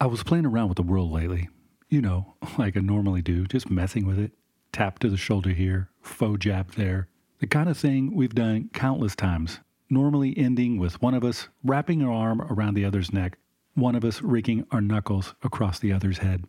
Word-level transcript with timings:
I 0.00 0.06
was 0.06 0.22
playing 0.22 0.46
around 0.46 0.68
with 0.68 0.76
the 0.76 0.82
world 0.84 1.10
lately. 1.10 1.48
You 1.88 2.00
know, 2.00 2.34
like 2.58 2.76
I 2.76 2.80
normally 2.80 3.22
do, 3.22 3.46
just 3.46 3.70
messing 3.70 4.06
with 4.06 4.18
it. 4.18 4.32
Tap 4.72 4.98
to 5.00 5.08
the 5.08 5.16
shoulder 5.16 5.50
here, 5.50 5.90
faux 6.02 6.38
jab 6.38 6.72
there. 6.74 7.08
The 7.40 7.46
kind 7.46 7.68
of 7.68 7.76
thing 7.76 8.14
we've 8.14 8.34
done 8.34 8.70
countless 8.72 9.16
times, 9.16 9.60
normally 9.90 10.36
ending 10.36 10.78
with 10.78 11.00
one 11.02 11.14
of 11.14 11.24
us 11.24 11.48
wrapping 11.64 12.02
our 12.02 12.12
arm 12.12 12.42
around 12.42 12.74
the 12.74 12.84
other's 12.84 13.12
neck, 13.12 13.38
one 13.74 13.96
of 13.96 14.04
us 14.04 14.22
raking 14.22 14.66
our 14.70 14.80
knuckles 14.80 15.34
across 15.42 15.78
the 15.78 15.92
other's 15.92 16.18
head. 16.18 16.44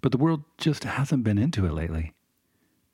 But 0.00 0.12
the 0.12 0.18
world 0.18 0.44
just 0.58 0.84
hasn't 0.84 1.24
been 1.24 1.38
into 1.38 1.66
it 1.66 1.72
lately. 1.72 2.12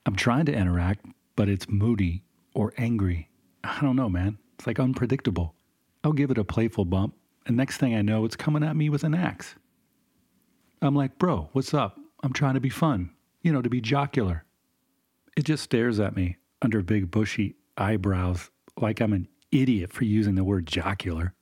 I'm 0.07 0.17
trying 0.17 0.47
to 0.47 0.55
interact, 0.55 1.07
but 1.35 1.49
it's 1.49 1.69
moody 1.69 2.23
or 2.55 2.73
angry. 2.77 3.31
I 3.65 3.81
don't 3.81 3.97
know, 3.97 4.09
man. 4.09 4.39
It's 4.59 4.67
like 4.67 4.79
unpredictable. 4.79 5.55
I'll 6.03 6.13
give 6.13 6.31
it 6.31 6.39
a 6.39 6.45
playful 6.45 6.85
bump, 6.85 7.15
and 7.47 7.57
next 7.57 7.79
thing 7.79 7.95
I 7.95 8.03
know, 8.03 8.25
it's 8.25 8.37
coming 8.37 8.63
at 8.63 8.77
me 8.77 8.89
with 8.89 9.05
an 9.05 9.15
axe. 9.15 9.55
I'm 10.81 10.95
like, 10.95 11.19
bro, 11.19 11.49
what's 11.53 11.75
up? 11.75 11.99
I'm 12.23 12.33
trying 12.33 12.55
to 12.55 12.61
be 12.61 12.71
fun, 12.71 13.11
you 13.43 13.53
know, 13.53 13.63
to 13.63 13.71
be 13.71 13.81
jocular. 13.81 14.45
It 15.37 15.45
just 15.45 15.63
stares 15.63 16.01
at 16.01 16.17
me 16.17 16.37
under 16.63 16.83
big 16.83 17.11
bushy 17.11 17.57
eyebrows 17.77 18.51
like 18.81 19.01
I'm 19.01 19.13
an 19.13 19.29
idiot 19.53 19.93
for 19.93 20.05
using 20.05 20.35
the 20.35 20.45
word 20.45 20.67
jocular. 20.67 21.35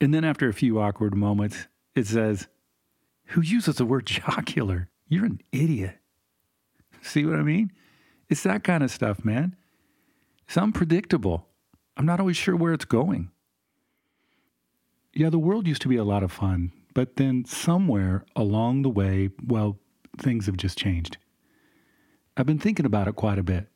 And 0.00 0.12
then 0.12 0.24
after 0.24 0.48
a 0.48 0.54
few 0.54 0.80
awkward 0.80 1.14
moments, 1.14 1.68
it 1.94 2.06
says, 2.06 2.48
Who 3.28 3.40
uses 3.40 3.76
the 3.76 3.86
word 3.86 4.06
jocular? 4.06 4.90
You're 5.08 5.26
an 5.26 5.40
idiot. 5.52 5.98
See 7.02 7.24
what 7.24 7.38
I 7.38 7.42
mean? 7.42 7.72
It's 8.28 8.42
that 8.42 8.64
kind 8.64 8.82
of 8.82 8.90
stuff, 8.90 9.24
man. 9.24 9.56
It's 10.46 10.56
unpredictable. 10.56 11.46
I'm 11.96 12.06
not 12.06 12.20
always 12.20 12.36
sure 12.36 12.56
where 12.56 12.72
it's 12.72 12.84
going. 12.84 13.30
Yeah, 15.16 15.30
the 15.30 15.38
world 15.38 15.68
used 15.68 15.82
to 15.82 15.88
be 15.88 15.96
a 15.96 16.04
lot 16.04 16.24
of 16.24 16.32
fun, 16.32 16.72
but 16.92 17.16
then 17.16 17.44
somewhere 17.44 18.24
along 18.34 18.82
the 18.82 18.90
way, 18.90 19.30
well, 19.46 19.78
things 20.18 20.46
have 20.46 20.56
just 20.56 20.76
changed. 20.76 21.18
I've 22.36 22.46
been 22.46 22.58
thinking 22.58 22.84
about 22.84 23.06
it 23.06 23.14
quite 23.14 23.38
a 23.38 23.44
bit. 23.44 23.68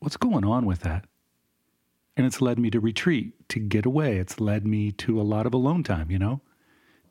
What's 0.00 0.18
going 0.18 0.44
on 0.44 0.66
with 0.66 0.80
that? 0.80 1.06
And 2.18 2.26
it's 2.26 2.42
led 2.42 2.58
me 2.58 2.68
to 2.70 2.80
retreat, 2.80 3.48
to 3.48 3.60
get 3.60 3.86
away. 3.86 4.18
It's 4.18 4.40
led 4.40 4.66
me 4.66 4.92
to 4.92 5.18
a 5.18 5.22
lot 5.22 5.46
of 5.46 5.54
alone 5.54 5.84
time, 5.84 6.10
you 6.10 6.18
know? 6.18 6.42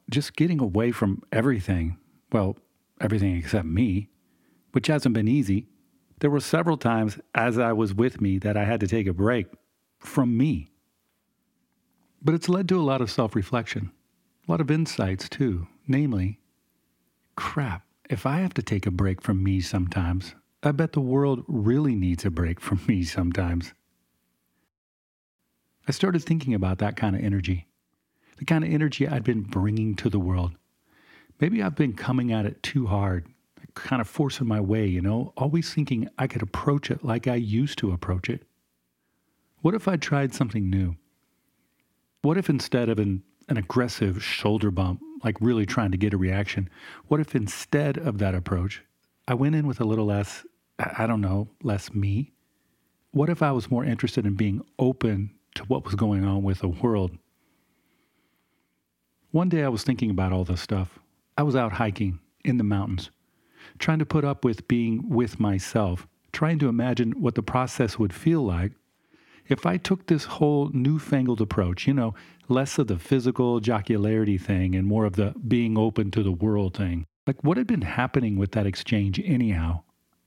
Just 0.07 0.35
getting 0.35 0.61
away 0.61 0.91
from 0.91 1.23
everything. 1.31 1.97
Well, 2.31 2.57
everything 3.01 3.35
except 3.37 3.65
me, 3.65 4.09
which 4.71 4.87
hasn't 4.87 5.15
been 5.15 5.27
easy. 5.27 5.65
There 6.19 6.29
were 6.29 6.41
several 6.41 6.77
times 6.77 7.19
as 7.33 7.57
I 7.57 7.73
was 7.73 7.93
with 7.93 8.21
me 8.21 8.37
that 8.39 8.55
I 8.55 8.65
had 8.65 8.81
to 8.81 8.87
take 8.87 9.07
a 9.07 9.13
break 9.13 9.47
from 9.97 10.37
me. 10.37 10.69
But 12.27 12.35
it's 12.35 12.49
led 12.49 12.67
to 12.67 12.77
a 12.77 12.83
lot 12.83 12.99
of 12.99 13.09
self 13.09 13.37
reflection, 13.37 13.93
a 14.45 14.51
lot 14.51 14.59
of 14.59 14.69
insights 14.69 15.29
too. 15.29 15.67
Namely, 15.87 16.41
crap, 17.37 17.85
if 18.09 18.25
I 18.25 18.39
have 18.39 18.53
to 18.55 18.61
take 18.61 18.85
a 18.85 18.91
break 18.91 19.21
from 19.21 19.41
me 19.41 19.61
sometimes, 19.61 20.35
I 20.61 20.73
bet 20.73 20.91
the 20.91 20.99
world 20.99 21.45
really 21.47 21.95
needs 21.95 22.25
a 22.25 22.29
break 22.29 22.59
from 22.59 22.81
me 22.85 23.05
sometimes. 23.05 23.73
I 25.87 25.93
started 25.93 26.21
thinking 26.21 26.53
about 26.53 26.79
that 26.79 26.97
kind 26.97 27.15
of 27.15 27.23
energy, 27.23 27.69
the 28.35 28.43
kind 28.43 28.65
of 28.65 28.73
energy 28.73 29.07
I'd 29.07 29.23
been 29.23 29.43
bringing 29.43 29.95
to 29.95 30.09
the 30.09 30.19
world. 30.19 30.51
Maybe 31.39 31.63
I've 31.63 31.75
been 31.75 31.93
coming 31.93 32.33
at 32.33 32.45
it 32.45 32.61
too 32.61 32.87
hard, 32.87 33.25
kind 33.73 34.01
of 34.01 34.09
forcing 34.09 34.49
my 34.49 34.59
way, 34.59 34.85
you 34.85 34.99
know, 34.99 35.31
always 35.37 35.73
thinking 35.73 36.09
I 36.17 36.27
could 36.27 36.41
approach 36.41 36.91
it 36.91 37.05
like 37.05 37.25
I 37.25 37.35
used 37.35 37.77
to 37.77 37.93
approach 37.93 38.29
it. 38.29 38.43
What 39.61 39.75
if 39.75 39.87
I 39.87 39.95
tried 39.95 40.33
something 40.33 40.69
new? 40.69 40.97
What 42.21 42.37
if 42.37 42.49
instead 42.49 42.89
of 42.89 42.99
an, 42.99 43.23
an 43.47 43.57
aggressive 43.57 44.23
shoulder 44.23 44.71
bump, 44.71 45.01
like 45.23 45.37
really 45.39 45.65
trying 45.65 45.91
to 45.91 45.97
get 45.97 46.13
a 46.13 46.17
reaction, 46.17 46.69
what 47.07 47.19
if 47.19 47.35
instead 47.35 47.97
of 47.97 48.17
that 48.17 48.35
approach, 48.35 48.83
I 49.27 49.33
went 49.33 49.55
in 49.55 49.67
with 49.67 49.79
a 49.79 49.85
little 49.85 50.05
less, 50.05 50.45
I 50.79 51.07
don't 51.07 51.21
know, 51.21 51.49
less 51.63 51.93
me? 51.93 52.31
What 53.11 53.29
if 53.29 53.41
I 53.41 53.51
was 53.51 53.71
more 53.71 53.85
interested 53.85 54.25
in 54.25 54.35
being 54.35 54.61
open 54.79 55.31
to 55.55 55.63
what 55.63 55.85
was 55.85 55.95
going 55.95 56.23
on 56.23 56.43
with 56.43 56.59
the 56.59 56.67
world? 56.67 57.17
One 59.31 59.49
day 59.49 59.63
I 59.63 59.69
was 59.69 59.83
thinking 59.83 60.09
about 60.09 60.33
all 60.33 60.43
this 60.43 60.61
stuff. 60.61 60.99
I 61.37 61.43
was 61.43 61.55
out 61.55 61.73
hiking 61.73 62.19
in 62.43 62.57
the 62.57 62.63
mountains, 62.63 63.11
trying 63.77 63.99
to 63.99 64.05
put 64.05 64.25
up 64.25 64.43
with 64.43 64.67
being 64.67 65.09
with 65.09 65.39
myself, 65.39 66.07
trying 66.31 66.59
to 66.59 66.69
imagine 66.69 67.11
what 67.21 67.35
the 67.35 67.43
process 67.43 67.99
would 67.99 68.13
feel 68.13 68.41
like 68.41 68.71
if 69.49 69.65
I 69.65 69.77
took 69.77 70.07
this 70.07 70.25
whole 70.25 70.69
newfangled 70.73 71.41
approach, 71.41 71.87
you 71.87 71.93
know, 71.93 72.13
less 72.47 72.77
of 72.77 72.87
the 72.87 72.99
physical 72.99 73.59
jocularity 73.59 74.37
thing 74.37 74.75
and 74.75 74.87
more 74.87 75.05
of 75.05 75.15
the 75.15 75.33
being 75.47 75.77
open 75.77 76.11
to 76.11 76.23
the 76.23 76.31
world 76.31 76.75
thing, 76.75 77.05
like 77.25 77.43
what 77.43 77.57
had 77.57 77.67
been 77.67 77.81
happening 77.81 78.37
with 78.37 78.51
that 78.51 78.65
exchange 78.65 79.19
anyhow? 79.23 79.83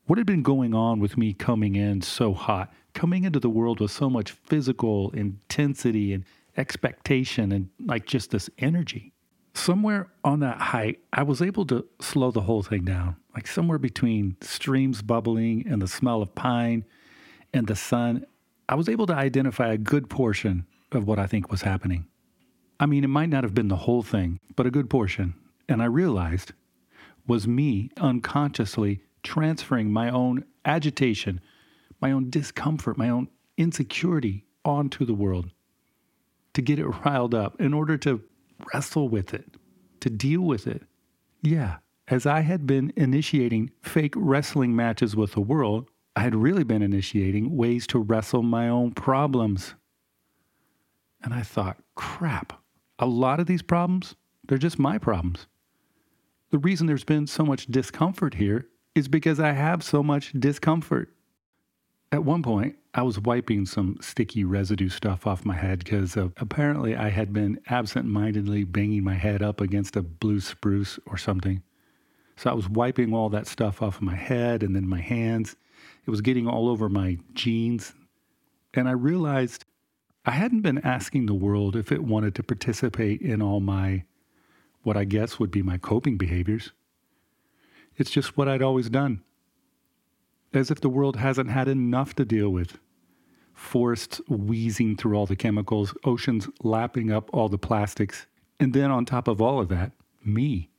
What 0.06 0.18
had 0.18 0.26
been 0.26 0.42
going 0.42 0.74
on 0.74 0.98
with 0.98 1.16
me 1.16 1.32
coming 1.32 1.76
in 1.76 2.02
so 2.02 2.34
hot, 2.34 2.72
coming 2.94 3.24
into 3.24 3.38
the 3.38 3.48
world 3.48 3.80
with 3.80 3.90
so 3.90 4.10
much 4.10 4.32
physical 4.32 5.10
intensity 5.12 6.12
and 6.12 6.24
expectation 6.56 7.52
and 7.52 7.68
like 7.84 8.06
just 8.06 8.30
this 8.30 8.50
energy? 8.58 9.12
Somewhere 9.54 10.08
on 10.24 10.40
that 10.40 10.58
height, 10.58 11.00
I 11.12 11.22
was 11.22 11.42
able 11.42 11.64
to 11.66 11.86
slow 12.00 12.30
the 12.30 12.42
whole 12.42 12.62
thing 12.62 12.84
down, 12.84 13.16
like 13.34 13.46
somewhere 13.46 13.78
between 13.78 14.36
streams 14.40 15.02
bubbling 15.02 15.66
and 15.66 15.82
the 15.82 15.88
smell 15.88 16.22
of 16.22 16.34
pine 16.34 16.84
and 17.52 17.66
the 17.66 17.76
sun 17.76 18.26
I 18.70 18.76
was 18.76 18.88
able 18.88 19.06
to 19.08 19.14
identify 19.14 19.72
a 19.72 19.76
good 19.76 20.08
portion 20.08 20.64
of 20.92 21.04
what 21.04 21.18
I 21.18 21.26
think 21.26 21.50
was 21.50 21.62
happening. 21.62 22.06
I 22.78 22.86
mean, 22.86 23.02
it 23.02 23.08
might 23.08 23.28
not 23.28 23.42
have 23.42 23.52
been 23.52 23.66
the 23.66 23.74
whole 23.74 24.04
thing, 24.04 24.38
but 24.54 24.64
a 24.64 24.70
good 24.70 24.88
portion. 24.88 25.34
And 25.68 25.82
I 25.82 25.86
realized 25.86 26.52
was 27.26 27.48
me 27.48 27.90
unconsciously 27.96 29.00
transferring 29.24 29.92
my 29.92 30.08
own 30.08 30.44
agitation, 30.64 31.40
my 32.00 32.12
own 32.12 32.30
discomfort, 32.30 32.96
my 32.96 33.08
own 33.08 33.26
insecurity 33.56 34.44
onto 34.64 35.04
the 35.04 35.14
world 35.14 35.50
to 36.54 36.62
get 36.62 36.78
it 36.78 36.86
riled 37.04 37.34
up 37.34 37.60
in 37.60 37.74
order 37.74 37.96
to 37.98 38.22
wrestle 38.72 39.08
with 39.08 39.34
it, 39.34 39.56
to 39.98 40.08
deal 40.08 40.42
with 40.42 40.68
it. 40.68 40.84
Yeah, 41.42 41.78
as 42.06 42.24
I 42.24 42.42
had 42.42 42.68
been 42.68 42.92
initiating 42.94 43.72
fake 43.82 44.14
wrestling 44.16 44.76
matches 44.76 45.16
with 45.16 45.32
the 45.32 45.40
world, 45.40 45.89
I 46.16 46.20
had 46.20 46.34
really 46.34 46.64
been 46.64 46.82
initiating 46.82 47.56
ways 47.56 47.86
to 47.88 47.98
wrestle 47.98 48.42
my 48.42 48.68
own 48.68 48.92
problems. 48.92 49.74
And 51.22 51.32
I 51.32 51.42
thought, 51.42 51.78
crap, 51.94 52.60
a 52.98 53.06
lot 53.06 53.40
of 53.40 53.46
these 53.46 53.62
problems, 53.62 54.16
they're 54.46 54.58
just 54.58 54.78
my 54.78 54.98
problems. 54.98 55.46
The 56.50 56.58
reason 56.58 56.86
there's 56.86 57.04
been 57.04 57.26
so 57.26 57.44
much 57.44 57.66
discomfort 57.66 58.34
here 58.34 58.66
is 58.94 59.06
because 59.06 59.38
I 59.38 59.52
have 59.52 59.84
so 59.84 60.02
much 60.02 60.32
discomfort. 60.32 61.10
At 62.10 62.24
one 62.24 62.42
point, 62.42 62.76
I 62.92 63.02
was 63.02 63.20
wiping 63.20 63.66
some 63.66 63.98
sticky 64.00 64.42
residue 64.42 64.88
stuff 64.88 65.28
off 65.28 65.44
my 65.44 65.54
head 65.54 65.78
because 65.78 66.16
uh, 66.16 66.30
apparently 66.38 66.96
I 66.96 67.08
had 67.10 67.32
been 67.32 67.60
absent 67.68 68.06
mindedly 68.06 68.64
banging 68.64 69.04
my 69.04 69.14
head 69.14 69.42
up 69.42 69.60
against 69.60 69.94
a 69.94 70.02
blue 70.02 70.40
spruce 70.40 70.98
or 71.06 71.16
something. 71.16 71.62
So 72.34 72.50
I 72.50 72.54
was 72.54 72.68
wiping 72.68 73.14
all 73.14 73.28
that 73.28 73.46
stuff 73.46 73.80
off 73.80 73.96
of 73.96 74.02
my 74.02 74.16
head 74.16 74.64
and 74.64 74.74
then 74.74 74.88
my 74.88 75.00
hands. 75.00 75.54
It 76.10 76.18
was 76.18 76.22
getting 76.22 76.48
all 76.48 76.68
over 76.68 76.88
my 76.88 77.18
jeans. 77.34 77.94
And 78.74 78.88
I 78.88 78.90
realized 78.90 79.64
I 80.26 80.32
hadn't 80.32 80.62
been 80.62 80.78
asking 80.78 81.26
the 81.26 81.34
world 81.34 81.76
if 81.76 81.92
it 81.92 82.02
wanted 82.02 82.34
to 82.34 82.42
participate 82.42 83.22
in 83.22 83.40
all 83.40 83.60
my, 83.60 84.02
what 84.82 84.96
I 84.96 85.04
guess 85.04 85.38
would 85.38 85.52
be 85.52 85.62
my 85.62 85.78
coping 85.78 86.18
behaviors. 86.18 86.72
It's 87.96 88.10
just 88.10 88.36
what 88.36 88.48
I'd 88.48 88.60
always 88.60 88.90
done. 88.90 89.22
As 90.52 90.72
if 90.72 90.80
the 90.80 90.88
world 90.88 91.14
hasn't 91.14 91.50
had 91.50 91.68
enough 91.68 92.16
to 92.16 92.24
deal 92.24 92.50
with. 92.50 92.80
Forests 93.54 94.20
wheezing 94.28 94.96
through 94.96 95.14
all 95.14 95.26
the 95.26 95.36
chemicals, 95.36 95.94
oceans 96.02 96.48
lapping 96.64 97.12
up 97.12 97.30
all 97.32 97.48
the 97.48 97.56
plastics, 97.56 98.26
and 98.58 98.72
then 98.72 98.90
on 98.90 99.04
top 99.04 99.28
of 99.28 99.40
all 99.40 99.60
of 99.60 99.68
that, 99.68 99.92
me. 100.24 100.70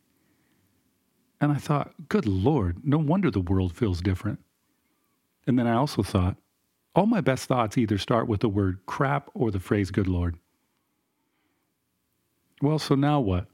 And 1.39 1.53
I 1.53 1.55
thought, 1.55 1.93
good 2.09 2.25
Lord, 2.25 2.79
no 2.83 2.97
wonder 2.97 3.31
the 3.31 3.39
world 3.39 3.71
feels 3.77 4.01
different. 4.01 4.39
And 5.47 5.57
then 5.57 5.67
I 5.67 5.75
also 5.75 6.03
thought, 6.03 6.37
all 6.93 7.05
my 7.05 7.21
best 7.21 7.45
thoughts 7.45 7.77
either 7.77 7.97
start 7.97 8.27
with 8.27 8.41
the 8.41 8.49
word 8.49 8.79
crap 8.85 9.29
or 9.33 9.49
the 9.49 9.59
phrase 9.59 9.91
good 9.91 10.07
Lord. 10.07 10.37
Well, 12.61 12.79
so 12.79 12.95
now 12.95 13.19
what? 13.19 13.47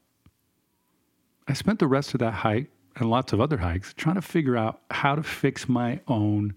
I 1.47 1.53
spent 1.53 1.79
the 1.79 1.87
rest 1.87 2.13
of 2.13 2.19
that 2.19 2.33
hike 2.33 2.69
and 2.95 3.09
lots 3.09 3.31
of 3.31 3.39
other 3.39 3.57
hikes 3.57 3.93
trying 3.93 4.15
to 4.15 4.21
figure 4.21 4.57
out 4.57 4.81
how 4.91 5.15
to 5.15 5.23
fix 5.23 5.69
my 5.69 6.01
own 6.07 6.55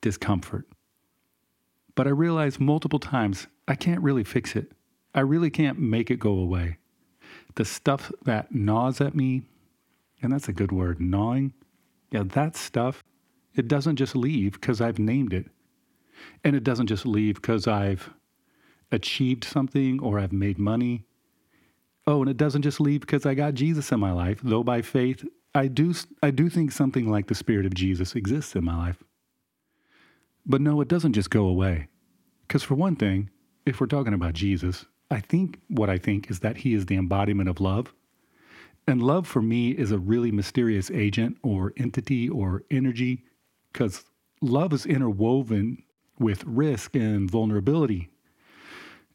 discomfort. 0.00 0.66
But 1.94 2.06
I 2.06 2.10
realized 2.10 2.60
multiple 2.60 2.98
times 2.98 3.46
I 3.68 3.74
can't 3.74 4.02
really 4.02 4.24
fix 4.24 4.56
it. 4.56 4.72
I 5.14 5.20
really 5.20 5.50
can't 5.50 5.78
make 5.78 6.10
it 6.10 6.18
go 6.18 6.32
away. 6.32 6.78
The 7.54 7.64
stuff 7.64 8.10
that 8.24 8.52
gnaws 8.54 9.00
at 9.00 9.14
me, 9.14 9.42
and 10.22 10.32
that's 10.32 10.48
a 10.48 10.52
good 10.52 10.72
word, 10.72 11.00
gnawing, 11.00 11.52
yeah, 12.10 12.24
that 12.24 12.56
stuff 12.56 13.02
it 13.54 13.68
doesn't 13.68 13.96
just 13.96 14.16
leave 14.16 14.52
because 14.52 14.80
I've 14.80 14.98
named 14.98 15.32
it. 15.32 15.46
And 16.44 16.56
it 16.56 16.64
doesn't 16.64 16.86
just 16.86 17.04
leave 17.04 17.36
because 17.36 17.66
I've 17.66 18.10
achieved 18.90 19.44
something 19.44 20.00
or 20.00 20.18
I've 20.18 20.32
made 20.32 20.58
money. 20.58 21.04
Oh, 22.06 22.20
and 22.20 22.30
it 22.30 22.36
doesn't 22.36 22.62
just 22.62 22.80
leave 22.80 23.00
because 23.00 23.26
I 23.26 23.34
got 23.34 23.54
Jesus 23.54 23.92
in 23.92 24.00
my 24.00 24.12
life, 24.12 24.40
though 24.42 24.62
by 24.62 24.82
faith, 24.82 25.24
I 25.54 25.68
do, 25.68 25.94
I 26.22 26.30
do 26.30 26.48
think 26.48 26.72
something 26.72 27.10
like 27.10 27.26
the 27.26 27.34
Spirit 27.34 27.66
of 27.66 27.74
Jesus 27.74 28.14
exists 28.14 28.56
in 28.56 28.64
my 28.64 28.76
life. 28.76 29.02
But 30.46 30.60
no, 30.60 30.80
it 30.80 30.88
doesn't 30.88 31.12
just 31.12 31.30
go 31.30 31.46
away. 31.46 31.88
Because 32.46 32.62
for 32.62 32.74
one 32.74 32.96
thing, 32.96 33.30
if 33.64 33.80
we're 33.80 33.86
talking 33.86 34.14
about 34.14 34.34
Jesus, 34.34 34.86
I 35.10 35.20
think 35.20 35.60
what 35.68 35.90
I 35.90 35.98
think 35.98 36.30
is 36.30 36.40
that 36.40 36.58
he 36.58 36.74
is 36.74 36.86
the 36.86 36.96
embodiment 36.96 37.48
of 37.48 37.60
love. 37.60 37.92
And 38.88 39.02
love 39.02 39.28
for 39.28 39.42
me 39.42 39.70
is 39.70 39.92
a 39.92 39.98
really 39.98 40.32
mysterious 40.32 40.90
agent 40.90 41.38
or 41.42 41.72
entity 41.76 42.28
or 42.28 42.64
energy 42.70 43.24
because 43.72 44.04
love 44.40 44.72
is 44.72 44.86
interwoven 44.86 45.82
with 46.18 46.44
risk 46.44 46.94
and 46.94 47.30
vulnerability. 47.30 48.10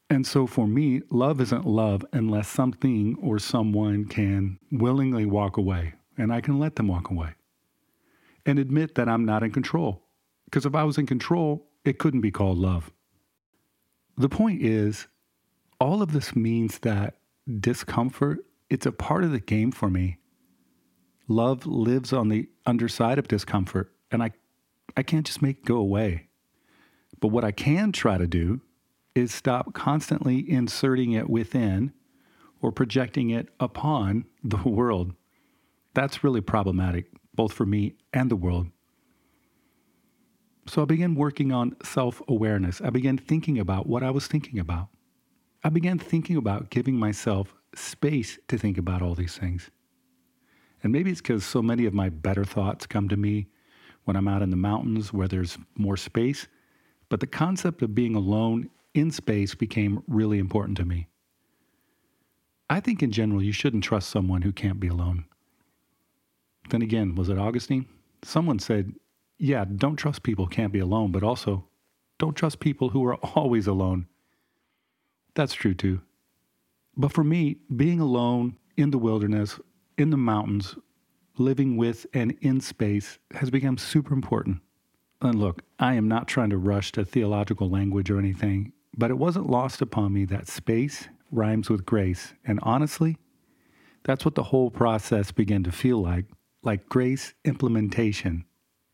And 0.10 0.26
so 0.26 0.48
for 0.48 0.68
me, 0.68 1.02
love 1.10 1.42
isn't 1.42 1.66
love 1.66 2.06
unless 2.14 2.48
something 2.48 3.18
or 3.22 3.40
someone 3.40 4.06
can 4.06 4.58
willingly 4.72 5.26
walk 5.26 5.58
away 5.58 5.94
and 6.18 6.32
I 6.32 6.42
can 6.42 6.60
let 6.60 6.76
them 6.76 6.88
walk 6.88 7.10
away 7.10 7.36
and 8.46 8.58
admit 8.58 8.96
that 8.96 9.10
I'm 9.10 9.26
not 9.26 9.44
in 9.44 9.52
control. 9.52 10.04
Because 10.46 10.66
if 10.66 10.74
I 10.74 10.84
was 10.86 10.98
in 10.98 11.06
control, 11.06 11.68
it 11.84 12.00
couldn't 12.00 12.22
be 12.22 12.32
called 12.32 12.58
love. 12.58 12.92
The 14.18 14.30
point 14.30 14.62
is, 14.62 15.08
all 15.80 16.02
of 16.02 16.14
this 16.14 16.36
means 16.36 16.80
that 16.80 17.16
discomfort, 17.60 18.40
it's 18.70 18.86
a 18.86 18.92
part 18.92 19.24
of 19.24 19.32
the 19.32 19.40
game 19.40 19.72
for 19.72 19.90
me. 19.90 20.18
Love 21.28 21.68
lives 21.68 22.14
on 22.14 22.30
the 22.30 22.48
underside 22.66 23.20
of 23.20 23.28
discomfort, 23.28 23.92
and 24.10 24.24
I, 24.24 24.32
I 24.96 25.04
can't 25.04 25.26
just 25.26 25.42
make 25.42 25.60
it 25.60 25.66
go 25.66 25.78
away. 25.78 26.28
But 27.20 27.30
what 27.30 27.44
I 27.44 27.52
can 27.52 27.92
try 27.92 28.18
to 28.18 28.28
do 28.28 28.62
is 29.16 29.34
stop 29.34 29.74
constantly 29.74 30.50
inserting 30.50 31.14
it 31.14 31.30
within 31.30 31.92
or 32.62 32.72
projecting 32.72 33.30
it 33.30 33.50
upon 33.60 34.26
the 34.44 34.70
world. 34.70 35.14
That's 35.94 36.24
really 36.24 36.42
problematic, 36.42 37.08
both 37.34 37.54
for 37.54 37.66
me 37.66 37.96
and 38.14 38.30
the 38.30 38.36
world. 38.36 38.68
So 40.68 40.82
I 40.82 40.86
began 40.86 41.16
working 41.16 41.52
on 41.52 41.78
self 41.84 42.22
awareness. 42.28 42.82
I 42.82 42.90
began 42.90 43.18
thinking 43.18 43.58
about 43.58 43.88
what 43.88 44.04
I 44.04 44.12
was 44.12 44.28
thinking 44.28 44.60
about. 44.60 44.90
I 45.64 45.70
began 45.70 45.98
thinking 45.98 46.36
about 46.36 46.70
giving 46.70 46.96
myself 46.96 47.56
space 47.74 48.38
to 48.48 48.58
think 48.58 48.78
about 48.78 49.02
all 49.02 49.16
these 49.16 49.38
things. 49.38 49.72
And 50.84 50.92
maybe 50.92 51.10
it's 51.10 51.22
because 51.22 51.46
so 51.46 51.62
many 51.62 51.86
of 51.86 51.94
my 51.94 52.10
better 52.10 52.46
thoughts 52.46 52.86
come 52.86 53.08
to 53.10 53.18
me 53.18 53.48
when 54.08 54.16
I'm 54.16 54.30
out 54.30 54.42
in 54.42 54.52
the 54.52 54.56
mountains 54.56 55.12
where 55.12 55.28
there's 55.28 55.58
more 55.76 55.98
space. 55.98 56.48
But 57.10 57.20
the 57.20 57.28
concept 57.28 57.82
of 57.82 57.94
being 57.94 58.16
alone 58.16 58.70
in 58.94 59.12
space 59.12 59.54
became 59.54 60.02
really 60.08 60.40
important 60.40 60.78
to 60.78 60.86
me. 60.86 61.10
I 62.70 62.80
think 62.80 63.04
in 63.04 63.12
general, 63.12 63.44
you 63.44 63.52
shouldn't 63.52 63.84
trust 63.84 64.10
someone 64.10 64.44
who 64.44 64.54
can't 64.54 64.80
be 64.80 64.88
alone. 64.88 65.26
Then 66.70 66.82
again, 66.82 67.16
was 67.16 67.28
it 67.28 67.38
Augustine? 67.38 67.86
Someone 68.24 68.60
said, 68.60 68.94
yeah, 69.40 69.66
don't 69.66 69.98
trust 69.98 70.24
people 70.24 70.46
who 70.46 70.52
can't 70.52 70.72
be 70.72 70.80
alone, 70.80 71.12
but 71.12 71.24
also 71.24 71.68
don't 72.18 72.36
trust 72.36 72.62
people 72.62 72.90
who 72.90 73.06
are 73.06 73.16
always 73.36 73.68
alone. 73.68 74.08
That's 75.36 75.54
true 75.54 75.74
too. 75.74 76.00
But 76.96 77.12
for 77.12 77.26
me, 77.26 77.58
being 77.76 78.00
alone 78.00 78.56
in 78.78 78.92
the 78.92 78.98
wilderness, 78.98 79.60
in 79.98 80.12
the 80.12 80.18
mountains, 80.18 80.76
living 81.40 81.78
with 81.78 82.06
and 82.14 82.36
in 82.42 82.62
space 82.62 83.20
has 83.34 83.50
become 83.50 83.78
super 83.78 84.14
important. 84.14 84.62
And 85.22 85.40
look, 85.40 85.64
I 85.80 85.96
am 85.96 86.08
not 86.08 86.28
trying 86.28 86.52
to 86.52 86.58
rush 86.58 86.92
to 86.94 87.06
theological 87.06 87.70
language 87.70 88.10
or 88.10 88.20
anything, 88.20 88.74
but 88.96 89.12
it 89.12 89.18
wasn't 89.18 89.50
lost 89.50 89.82
upon 89.82 90.14
me 90.14 90.26
that 90.26 90.48
space 90.48 91.08
rhymes 91.32 91.70
with 91.70 91.86
grace. 91.86 92.34
And 92.46 92.60
honestly, 92.62 93.18
that's 94.04 94.26
what 94.26 94.36
the 94.36 94.44
whole 94.44 94.72
process 94.72 95.32
began 95.32 95.64
to 95.64 95.72
feel 95.72 96.02
like 96.02 96.26
like 96.64 96.90
grace 96.90 97.34
implementation, 97.46 98.44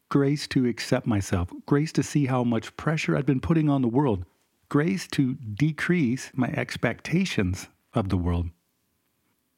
grace 0.10 0.48
to 0.48 0.68
accept 0.68 1.08
myself, 1.08 1.50
grace 1.66 1.92
to 1.94 2.04
see 2.04 2.28
how 2.28 2.44
much 2.44 2.76
pressure 2.78 3.18
I'd 3.18 3.26
been 3.26 3.40
putting 3.40 3.70
on 3.70 3.82
the 3.82 3.88
world, 3.88 4.26
grace 4.70 5.08
to 5.08 5.34
decrease 5.36 6.30
my 6.36 6.50
expectations 6.50 7.70
of 7.94 8.10
the 8.10 8.18
world. 8.18 8.50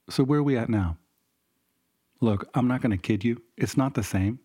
So, 0.10 0.24
where 0.24 0.40
are 0.40 0.44
we 0.44 0.58
at 0.58 0.70
now? 0.70 0.98
Look, 2.26 2.50
I'm 2.56 2.68
not 2.68 2.82
going 2.82 2.90
to 2.90 2.98
kid 2.98 3.24
you. 3.24 3.40
It's 3.56 3.78
not 3.78 3.94
the 3.94 4.02
same. 4.02 4.40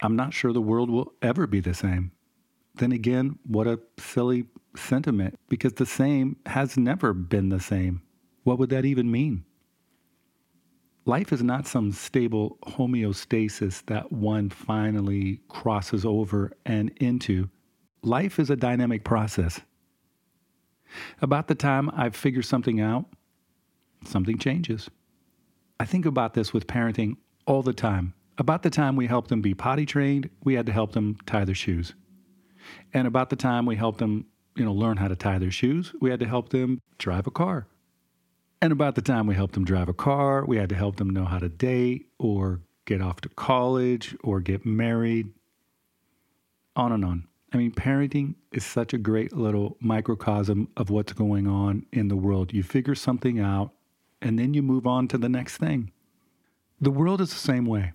I'm 0.00 0.14
not 0.14 0.32
sure 0.32 0.52
the 0.52 0.60
world 0.60 0.88
will 0.88 1.14
ever 1.20 1.48
be 1.48 1.58
the 1.58 1.74
same. 1.74 2.12
Then 2.76 2.92
again, 2.92 3.40
what 3.44 3.66
a 3.66 3.80
silly 3.98 4.44
sentiment 4.76 5.36
because 5.48 5.72
the 5.72 5.84
same 5.84 6.36
has 6.46 6.76
never 6.76 7.12
been 7.12 7.48
the 7.48 7.58
same. 7.58 8.02
What 8.44 8.60
would 8.60 8.70
that 8.70 8.84
even 8.84 9.10
mean? 9.10 9.44
Life 11.06 11.32
is 11.32 11.42
not 11.42 11.66
some 11.66 11.90
stable 11.90 12.56
homeostasis 12.68 13.84
that 13.86 14.12
one 14.12 14.48
finally 14.48 15.40
crosses 15.48 16.04
over 16.04 16.52
and 16.64 16.92
into. 16.98 17.50
Life 18.04 18.38
is 18.38 18.48
a 18.48 18.54
dynamic 18.54 19.02
process. 19.02 19.60
About 21.20 21.48
the 21.48 21.56
time 21.56 21.90
I 21.96 22.10
figure 22.10 22.42
something 22.42 22.80
out, 22.80 23.06
something 24.04 24.38
changes. 24.38 24.88
I 25.80 25.84
think 25.84 26.06
about 26.06 26.34
this 26.34 26.52
with 26.52 26.68
parenting 26.68 27.16
all 27.46 27.62
the 27.62 27.72
time. 27.72 28.14
About 28.36 28.62
the 28.62 28.70
time 28.70 28.96
we 28.96 29.06
helped 29.06 29.28
them 29.28 29.40
be 29.40 29.54
potty 29.54 29.86
trained, 29.86 30.28
we 30.42 30.54
had 30.54 30.66
to 30.66 30.72
help 30.72 30.92
them 30.92 31.16
tie 31.26 31.44
their 31.44 31.54
shoes. 31.54 31.94
And 32.92 33.06
about 33.06 33.30
the 33.30 33.36
time 33.36 33.66
we 33.66 33.76
helped 33.76 33.98
them, 33.98 34.26
you 34.56 34.64
know, 34.64 34.72
learn 34.72 34.96
how 34.96 35.08
to 35.08 35.16
tie 35.16 35.38
their 35.38 35.50
shoes, 35.50 35.92
we 36.00 36.10
had 36.10 36.20
to 36.20 36.26
help 36.26 36.48
them 36.48 36.80
drive 36.98 37.26
a 37.26 37.30
car. 37.30 37.66
And 38.60 38.72
about 38.72 38.94
the 38.94 39.02
time 39.02 39.26
we 39.26 39.34
helped 39.34 39.54
them 39.54 39.64
drive 39.64 39.88
a 39.88 39.94
car, 39.94 40.44
we 40.44 40.56
had 40.56 40.70
to 40.70 40.74
help 40.74 40.96
them 40.96 41.10
know 41.10 41.26
how 41.26 41.38
to 41.38 41.48
date 41.48 42.08
or 42.18 42.60
get 42.86 43.00
off 43.00 43.20
to 43.22 43.28
college 43.28 44.16
or 44.24 44.40
get 44.40 44.64
married. 44.64 45.32
On 46.76 46.90
and 46.90 47.04
on. 47.04 47.28
I 47.52 47.56
mean, 47.56 47.72
parenting 47.72 48.34
is 48.50 48.64
such 48.64 48.92
a 48.92 48.98
great 48.98 49.32
little 49.32 49.76
microcosm 49.80 50.68
of 50.76 50.90
what's 50.90 51.12
going 51.12 51.46
on 51.46 51.86
in 51.92 52.08
the 52.08 52.16
world. 52.16 52.52
You 52.52 52.64
figure 52.64 52.96
something 52.96 53.38
out 53.38 53.70
and 54.20 54.38
then 54.38 54.54
you 54.54 54.62
move 54.62 54.86
on 54.86 55.06
to 55.08 55.18
the 55.18 55.28
next 55.28 55.58
thing. 55.58 55.92
The 56.80 56.90
world 56.90 57.20
is 57.20 57.30
the 57.30 57.36
same 57.36 57.66
way. 57.66 57.92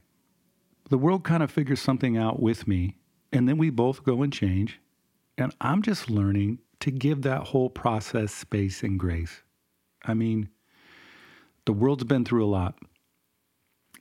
The 0.89 0.97
world 0.97 1.23
kind 1.23 1.43
of 1.43 1.51
figures 1.51 1.81
something 1.81 2.17
out 2.17 2.41
with 2.41 2.67
me, 2.67 2.95
and 3.31 3.47
then 3.47 3.57
we 3.57 3.69
both 3.69 4.03
go 4.03 4.23
and 4.23 4.33
change. 4.33 4.79
And 5.37 5.53
I'm 5.61 5.81
just 5.81 6.09
learning 6.09 6.59
to 6.79 6.91
give 6.91 7.21
that 7.21 7.47
whole 7.47 7.69
process 7.69 8.33
space 8.33 8.83
and 8.83 8.99
grace. 8.99 9.43
I 10.03 10.13
mean, 10.13 10.49
the 11.65 11.73
world's 11.73 12.05
been 12.05 12.25
through 12.25 12.45
a 12.45 12.47
lot. 12.47 12.79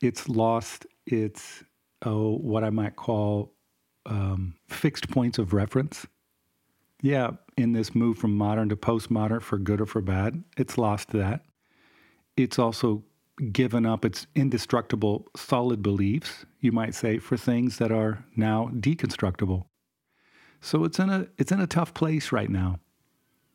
It's 0.01 0.29
lost 0.29 0.87
its, 1.07 1.65
oh, 2.05 2.37
what 2.37 2.65
I 2.65 2.71
might 2.71 2.97
call 2.97 3.53
um, 4.07 4.55
fixed 4.69 5.11
points 5.11 5.39
of 5.39 5.53
reference. 5.53 6.07
Yeah, 7.03 7.33
in 7.57 7.73
this 7.73 7.95
move 7.95 8.19
from 8.19 8.37
modern 8.37 8.69
to 8.71 8.77
postmodern, 8.77 9.43
for 9.43 9.59
good 9.59 9.81
or 9.81 9.87
for 9.87 10.01
bad, 10.01 10.43
it's 10.57 10.79
lost 10.79 11.11
that. 11.11 11.43
It's 12.37 12.59
also 12.59 13.05
given 13.53 13.87
up 13.87 14.05
its 14.05 14.27
indestructible, 14.35 15.27
solid 15.37 15.83
beliefs, 15.83 16.45
you 16.61 16.73
might 16.73 16.95
say, 16.95 17.19
for 17.19 17.37
things 17.37 17.79
that 17.79 17.93
are 17.93 18.25
now 18.37 18.71
deconstructible. 18.75 19.67
So 20.61 20.85
it's 20.85 20.99
in 20.99 21.09
a 21.09 21.29
it's 21.39 21.53
in 21.53 21.61
a 21.61 21.67
tough 21.67 21.95
place 21.95 22.33
right 22.33 22.51
now. 22.51 22.81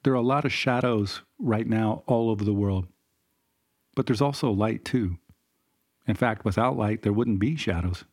There 0.03 0.13
are 0.13 0.17
a 0.17 0.21
lot 0.21 0.45
of 0.45 0.53
shadows 0.53 1.21
right 1.37 1.67
now 1.67 2.03
all 2.07 2.29
over 2.29 2.43
the 2.43 2.53
world. 2.53 2.87
But 3.95 4.05
there's 4.05 4.21
also 4.21 4.51
light 4.51 4.83
too. 4.83 5.17
In 6.07 6.15
fact, 6.15 6.43
without 6.43 6.77
light, 6.77 7.03
there 7.03 7.13
wouldn't 7.13 7.39
be 7.39 7.55
shadows. 7.55 8.05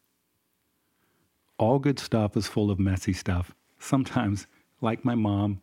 All 1.59 1.79
good 1.79 1.99
stuff 1.99 2.37
is 2.37 2.47
full 2.47 2.71
of 2.71 2.79
messy 2.79 3.13
stuff. 3.13 3.55
Sometimes, 3.79 4.47
like 4.81 5.05
my 5.05 5.15
mom, 5.15 5.63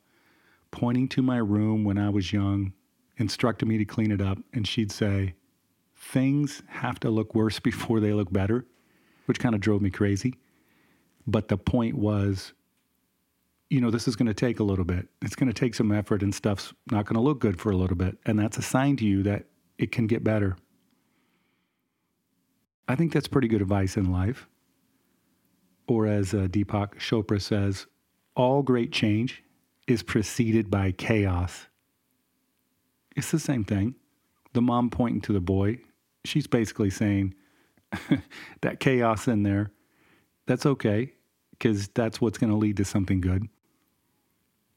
pointing 0.71 1.07
to 1.09 1.21
my 1.21 1.37
room 1.37 1.83
when 1.83 1.97
I 1.97 2.09
was 2.09 2.33
young, 2.33 2.73
instructed 3.17 3.67
me 3.67 3.77
to 3.77 3.85
clean 3.85 4.11
it 4.11 4.21
up, 4.21 4.37
and 4.53 4.67
she'd 4.67 4.91
say, 4.91 5.35
Things 5.97 6.63
have 6.67 6.99
to 7.01 7.09
look 7.09 7.35
worse 7.35 7.59
before 7.71 7.99
they 7.99 8.13
look 8.13 8.31
better, 8.31 8.65
which 9.25 9.39
kind 9.39 9.55
of 9.55 9.61
drove 9.61 9.81
me 9.81 9.89
crazy. 9.89 10.35
But 11.25 11.49
the 11.49 11.57
point 11.57 11.95
was, 11.95 12.53
you 13.69 13.81
know, 13.81 13.91
this 13.91 14.07
is 14.07 14.15
going 14.15 14.27
to 14.27 14.33
take 14.33 14.59
a 14.59 14.63
little 14.63 14.85
bit. 14.85 15.09
It's 15.21 15.35
going 15.35 15.51
to 15.51 15.59
take 15.59 15.75
some 15.75 15.91
effort, 15.91 16.23
and 16.23 16.33
stuff's 16.33 16.73
not 16.89 17.05
going 17.05 17.15
to 17.15 17.21
look 17.21 17.39
good 17.39 17.59
for 17.59 17.69
a 17.69 17.75
little 17.75 17.97
bit. 17.97 18.17
And 18.25 18.39
that's 18.39 18.57
a 18.57 18.61
sign 18.61 18.95
to 18.97 19.05
you 19.05 19.23
that 19.23 19.45
it 19.77 19.91
can 19.91 20.07
get 20.07 20.23
better. 20.23 20.55
I 22.87 22.95
think 22.95 23.11
that's 23.11 23.27
pretty 23.27 23.49
good 23.49 23.61
advice 23.61 23.97
in 23.97 24.11
life. 24.11 24.47
Or 25.87 26.07
as 26.07 26.33
uh, 26.33 26.47
Deepak 26.49 26.95
Chopra 26.95 27.41
says, 27.41 27.87
all 28.35 28.61
great 28.61 28.91
change 28.91 29.43
is 29.87 30.03
preceded 30.03 30.69
by 30.69 30.91
chaos. 30.91 31.67
It's 33.15 33.31
the 33.31 33.39
same 33.39 33.63
thing. 33.63 33.95
The 34.53 34.61
mom 34.61 34.89
pointing 34.89 35.21
to 35.21 35.33
the 35.33 35.41
boy, 35.41 35.79
she's 36.25 36.47
basically 36.47 36.89
saying 36.89 37.35
that 38.61 38.79
chaos 38.79 39.27
in 39.27 39.43
there, 39.43 39.71
that's 40.45 40.65
okay, 40.65 41.13
because 41.51 41.87
that's 41.89 42.21
what's 42.21 42.37
going 42.37 42.51
to 42.51 42.57
lead 42.57 42.77
to 42.77 42.85
something 42.85 43.21
good. 43.21 43.47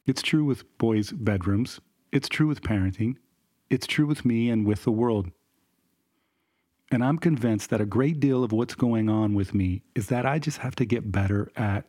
It's 0.06 0.22
true 0.22 0.44
with 0.44 0.76
boys' 0.78 1.12
bedrooms, 1.12 1.80
it's 2.12 2.28
true 2.28 2.46
with 2.46 2.62
parenting, 2.62 3.16
it's 3.68 3.86
true 3.86 4.06
with 4.06 4.24
me 4.24 4.50
and 4.50 4.66
with 4.66 4.84
the 4.84 4.90
world. 4.90 5.30
And 6.90 7.04
I'm 7.04 7.18
convinced 7.18 7.70
that 7.70 7.80
a 7.80 7.86
great 7.86 8.18
deal 8.18 8.42
of 8.42 8.50
what's 8.50 8.74
going 8.74 9.08
on 9.08 9.34
with 9.34 9.54
me 9.54 9.82
is 9.94 10.08
that 10.08 10.26
I 10.26 10.40
just 10.40 10.58
have 10.58 10.74
to 10.76 10.84
get 10.84 11.12
better 11.12 11.52
at 11.54 11.84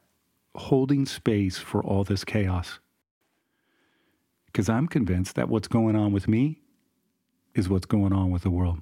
holding 0.56 1.06
space 1.06 1.58
for 1.58 1.82
all 1.82 2.04
this 2.04 2.24
chaos. 2.24 2.80
Because 4.46 4.70
I'm 4.70 4.88
convinced 4.88 5.36
that 5.36 5.50
what's 5.50 5.68
going 5.68 5.96
on 5.96 6.12
with 6.12 6.28
me 6.28 6.61
is 7.56 7.70
what's 7.70 7.86
going 7.86 8.14
on 8.14 8.32
with 8.32 8.44
the 8.44 8.50
world. 8.50 8.80